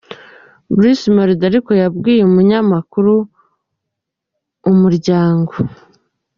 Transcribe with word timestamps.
Bruce 0.75 1.05
Melodie 1.15 1.47
ariko 1.49 1.71
yabwiye 1.81 2.21
umunyamakuru 2.25 3.13
wa 4.61 4.67
Umuryango. 4.71 5.53